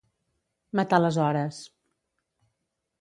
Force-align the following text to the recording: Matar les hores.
Matar 0.79 0.99
les 1.03 1.19
hores. 1.25 1.59